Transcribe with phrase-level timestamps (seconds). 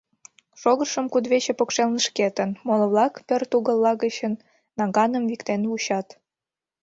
[0.61, 4.15] Шогышым кудывече покшелне шкетын, моло-влак пӧрт угылла гыч
[4.77, 6.07] наганым виктен вучат.